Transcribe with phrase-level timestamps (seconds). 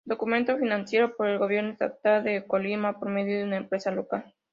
[0.03, 4.33] Documental financiado por el gobierno estatal de Colima por medio de una empresa local.